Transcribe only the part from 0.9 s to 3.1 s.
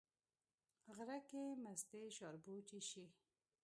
غرک کې مستې شاربو، چې شي